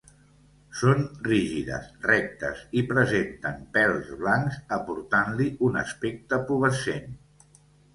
[0.77, 7.19] Són rígides, rectes i presenten pèls blancs aportant-li un aspecte pubescent.